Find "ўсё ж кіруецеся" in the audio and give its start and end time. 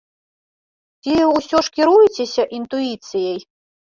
1.33-2.43